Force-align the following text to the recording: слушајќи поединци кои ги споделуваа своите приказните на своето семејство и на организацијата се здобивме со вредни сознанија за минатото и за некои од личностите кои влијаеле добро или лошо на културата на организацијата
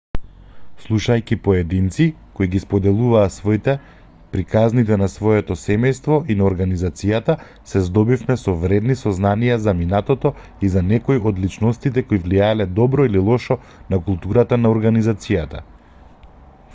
слушајќи 0.83 1.35
поединци 1.47 2.05
кои 2.39 2.47
ги 2.55 2.61
споделуваа 2.63 3.25
своите 3.35 3.75
приказните 4.31 4.97
на 5.03 5.09
своето 5.17 5.57
семејство 5.65 6.17
и 6.29 6.37
на 6.41 6.47
организацијата 6.49 7.35
се 7.73 7.83
здобивме 7.91 8.39
со 8.47 8.57
вредни 8.65 8.97
сознанија 9.05 9.59
за 9.69 9.77
минатото 9.85 10.33
и 10.69 10.73
за 10.79 10.85
некои 10.89 11.23
од 11.33 11.43
личностите 11.47 12.07
кои 12.09 12.23
влијаеле 12.27 12.69
добро 12.83 13.09
или 13.13 13.25
лошо 13.31 13.59
на 13.95 14.01
културата 14.11 14.63
на 14.67 14.77
организацијата 14.79 15.67